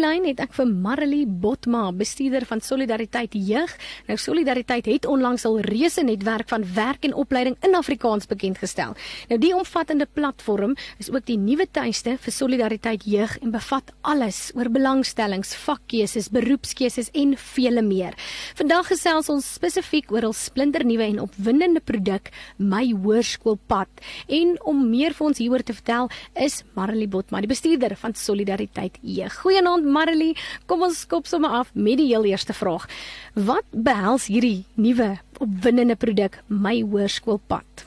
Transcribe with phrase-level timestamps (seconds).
[0.00, 3.68] Lyn het ek vir Marilee Botma, bestuurder van Solidariteit Jeug.
[4.08, 8.96] Nou Solidariteit het onlangs al reuse netwerk van werk en opleiding in Afrikaans bekend gestel.
[9.28, 14.40] Nou die omvattende platform is ook die nuwe tuiste vir Solidariteit Jeug en bevat alles
[14.56, 18.16] oor belangstellings, vakkeuses, beroepskeuses en vele meer.
[18.56, 23.88] Vandag gesels ons spesifiek oor 'n splinternuwe en opwindende produk, My Hoërskoolpad.
[24.28, 28.98] En om meer vir ons hieroor te vertel, is Marilee Botma, die bestuurder van Solidariteit
[29.02, 29.34] Jeug.
[29.40, 30.36] Goeie Goeienaand Marilee.
[30.66, 32.86] Kom ons skop sommer af met die heel eerste vraag.
[33.34, 37.86] Wat behels hierdie nuwe opwindende produk My Hoërskoolpad?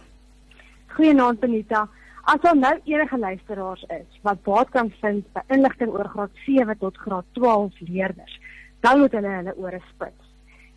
[0.95, 1.87] Goeienaand Benita.
[2.23, 6.77] As daar nou enige luisteraars is wat baat kan vind by inligting oor graad 7
[6.79, 8.39] tot graad 12 leerders,
[8.79, 10.29] dan moet hulle hulle ore spits.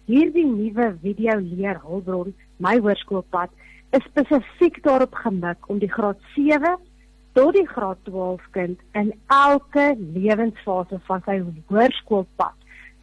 [0.06, 3.50] Hierdie nuwe video leer hulpbron My Hoërskoolpad
[3.94, 6.76] is spesifiek daarop gemik om die graad 7
[7.36, 11.36] tot die graad 12 kind in elke lewensfase van sy
[11.68, 12.54] hoërskoolpad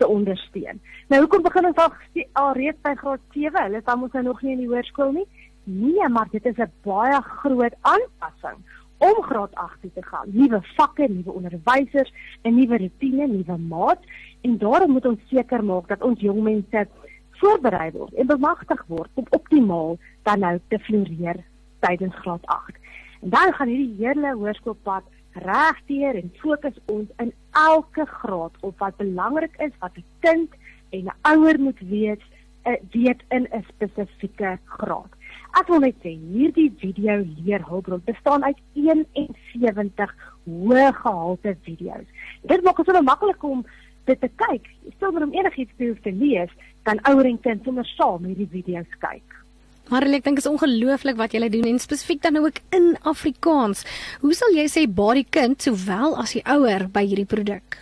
[0.02, 0.80] te ondersteun.
[1.12, 1.94] Nou hoekom begin ons al,
[2.42, 3.62] al reeds by graad 7?
[3.68, 5.28] Hulle dan mos nou nog nie in die hoërskool nie.
[5.70, 8.58] Nee, maar dit is 'n baie groot aanpassing
[8.98, 10.28] om graad 8 toe te gaan.
[10.32, 14.02] Nuwe vakke, nuwe onderwysers, 'n nuwe rotine, nuwe maat
[14.42, 16.88] en daarom moet ons seker maak dat ons jong mense
[17.32, 21.44] voorberei word en bemagtig word om optimaal dan nou te floreer
[21.80, 22.83] tydens graad 8.
[23.24, 28.98] En dan gaan hierdie hele hoërskoolpad regdeur en fokus ons in elke graad op wat
[29.00, 30.50] belangrik is wat 'n kind
[30.90, 32.24] en 'n ouer moet weet
[32.64, 35.12] eh, weet in 'n spesifieke graad.
[35.60, 42.08] Ek wil net sê hierdie video leerhulpbron bestaan uit 71 hoë gehalte video's.
[42.42, 43.66] Dit maak dit so maklik om
[44.04, 44.70] dit te kyk.
[45.00, 46.50] Sonder om enigiets te lees,
[46.82, 49.43] kan ouer en kind sommer saam hierdie video's kyk.
[49.92, 53.84] Maar ek dink is ongelooflik wat julle doen en spesifiek dan nou ook in Afrikaans.
[54.22, 57.82] Hoe sal jy sê baie die kind sowel as die ouer by hierdie produk?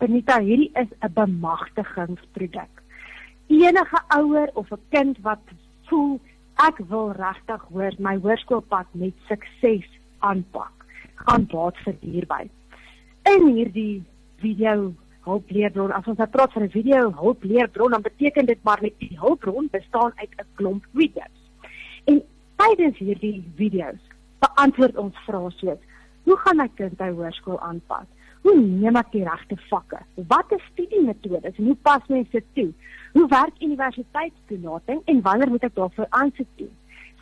[0.00, 2.72] Benita, hierdie is 'n bemagtigingsproduk.
[3.48, 5.44] Enige ouer of 'n kind wat
[5.88, 6.20] voel
[6.56, 9.86] ek wil regtig hoor my hoërskoolpad met sukses
[10.18, 10.72] aanpak,
[11.14, 12.50] gaan baat vir hierby.
[13.24, 14.02] In hierdie
[14.40, 14.94] video
[15.26, 15.92] hulpleerbron.
[15.92, 19.68] As ons nou praat van 'n video hulpleerbron, dan beteken dit maar net die hulpbron
[19.70, 21.38] bestaan uit 'n klomp video's.
[22.04, 22.22] En
[22.56, 24.02] tydens hierdie video's
[24.38, 25.78] beantwoord ons vrae soos:
[26.22, 28.06] Hoe gaan my kind by hoërskool aanpas?
[28.42, 29.98] Hoe neem ek die regte vakke?
[30.14, 32.72] Wat is studiemetodes en hoe pas mens dit toe?
[33.12, 36.70] Hoe werk universiteitstoelating en wanneer moet ek daarvoor aansoek doen?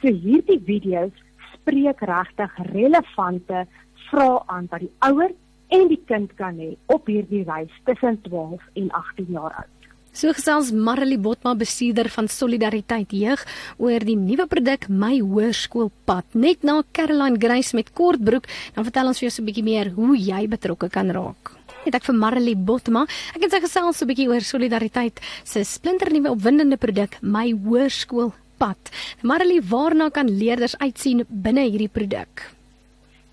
[0.02, 1.24] So hierdie video's
[1.54, 3.64] spreek regtig relevante
[4.10, 8.60] vrae aan wat die ouers en die kind kan hê op hierdie reis tussen 12
[8.74, 9.76] en 18 jaar oud.
[10.16, 13.42] So gesels Marilee Botma bestuurder van Solidariteit Jeug
[13.76, 16.38] oor die nuwe produk My Hoërskoolpad.
[16.40, 19.92] Net na Caroline Grace met Kortbroek, dan vertel ons vir jou so 'n bietjie meer
[19.92, 21.52] hoe jy betrokke kan raak.
[21.84, 23.04] Het ek vir Marilee Botma.
[23.34, 28.90] Ek het sy gesels so 'n bietjie oor Solidariteit se splinternuwe opwindende produk My Hoërskoolpad.
[29.22, 32.55] Marilee, waarna kan leerders uitsien binne hierdie produk?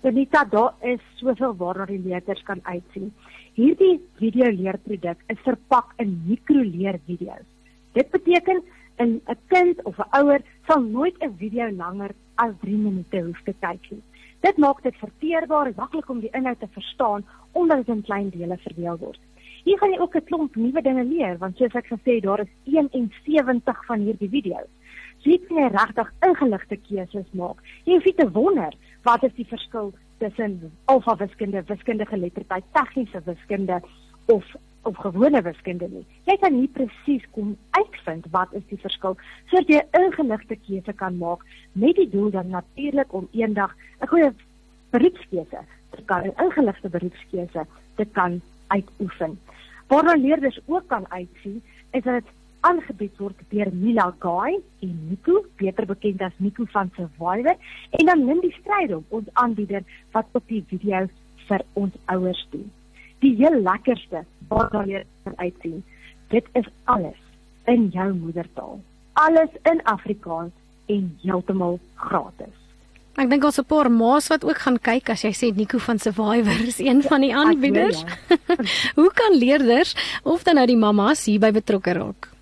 [0.04, 3.06] Benita, daar is soveel waarna die leerders kan uitsien.
[3.56, 7.46] Hierdie video leerproduk is verpak in mikroleervideo's.
[7.96, 8.60] Dit beteken
[9.00, 13.40] 'n 'n kind of 'n ouer sal nooit 'n video langer as 3 minute hoef
[13.44, 14.02] te kyk nie.
[14.40, 18.28] Dit maak dit verteerbaar en maklik om die inhoud te verstaan omdat dit in klein
[18.28, 19.20] dele verdeel word.
[19.64, 22.40] Hier gaan jy ook 'n klomp nuwe dinge leer want soos ek gesê het, daar
[22.40, 24.70] is 71 van hierdie video's.
[25.22, 27.56] So jy kan regtig ingeligte keuses maak.
[27.84, 28.72] Jy hoef nie te wonder
[29.04, 29.92] wat is die verskil
[30.24, 33.82] tussen alfa wiskunde, wiskundige geletterdheid, tegniese wiskunde
[34.26, 34.54] of
[34.84, 36.04] of gewone wiskunde nie.
[36.28, 39.16] Jy kan nie presies kom uitvind wat is die verskil
[39.50, 41.40] sodat jy 'n ingeligte keuse kan maak
[41.72, 44.30] met die doel dan natuurlik om eendag 'n goeie
[44.90, 45.60] beroepskeuse
[45.90, 47.66] te kan 'n ingeligte beroepskeuse
[47.96, 49.38] te kan uitoefen.
[49.88, 52.24] Waar leerders ook kan uitsien is dat
[52.68, 54.56] aangebied word deur Mila Guy
[54.86, 57.56] en Nico, beter bekend as Nico van Survivor,
[57.90, 59.84] en dan Lindy Strydom, ons aanbieder
[60.16, 61.12] wat op die video's
[61.48, 62.70] vir ons ouers doen.
[63.20, 65.84] Die heel lekkerste wat daar hier kan uitsien,
[66.32, 67.20] dit is alles
[67.70, 68.80] in jou moedertaal.
[69.14, 70.52] alles in Afrikaans
[70.86, 72.54] en heeltemal gratis.
[73.14, 75.98] Ek dink ons 'n paar ma's wat ook gaan kyk as jy sê Nico van
[75.98, 78.02] Survivor is een van die aanbieders.
[78.28, 78.38] Ja.
[78.98, 79.94] Hoe kan leerders
[80.24, 82.33] of dan nou die mammas hierby betrokke raak?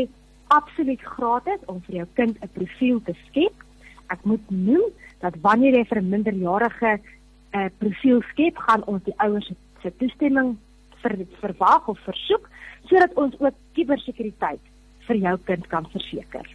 [0.54, 3.56] absoluut gratis om vir jou kind 'n profiel te skep.
[4.14, 4.86] Ek moet noem
[5.18, 7.00] dat wanneer jy vir 'n minderjarige uh,
[7.78, 10.56] profiel skep, gaan ons die ouers se toestemming
[11.02, 12.48] vir verwag of versoek
[12.86, 14.60] sodat ons ook kubersekuriteit
[15.06, 16.46] vir jou kind kan verseker.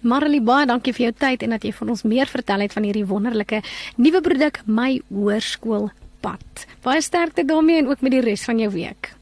[0.00, 2.86] Marley baie dankie vir jou tyd en dat jy van ons meer vertel het van
[2.88, 3.60] hierdie wonderlike
[4.00, 5.90] nuwe produk My Hoërskool
[6.24, 6.64] Pad.
[6.84, 9.12] Baie sterkte daarmee en ook met die res van jou week.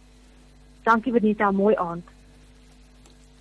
[0.87, 2.07] Dankie Benita, mooi aand.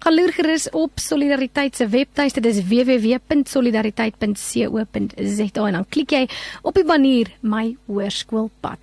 [0.08, 6.30] Galoer gerus op Solidariteit se webtuiste dis www.solidariteit.co.za en dan klik jy
[6.62, 8.78] op die banner My Hoërskool Pad.